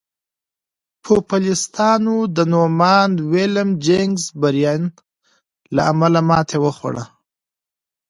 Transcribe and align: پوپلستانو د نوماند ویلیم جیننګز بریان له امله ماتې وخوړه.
پوپلستانو 1.03 2.15
د 2.35 2.37
نوماند 2.53 3.15
ویلیم 3.31 3.69
جیننګز 3.85 4.25
بریان 4.41 4.81
له 5.75 5.81
امله 5.91 6.19
ماتې 6.29 6.57
وخوړه. 6.61 7.05